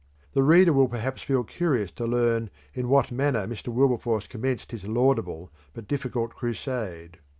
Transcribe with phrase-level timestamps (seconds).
[0.33, 3.67] The reader will perhaps feel curious to learn in what manner Mr.
[3.67, 7.19] Wilberforce commenced his laudable but difficult crusade.